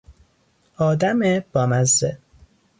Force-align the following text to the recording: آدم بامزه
آدم 0.77 1.39
بامزه 1.53 2.17